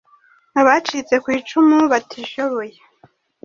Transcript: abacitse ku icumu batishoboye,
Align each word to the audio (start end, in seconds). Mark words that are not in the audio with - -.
abacitse 0.59 1.15
ku 1.23 1.27
icumu 1.39 1.77
batishoboye, 1.91 2.77